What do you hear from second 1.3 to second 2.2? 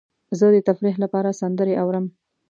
سندرې اورم.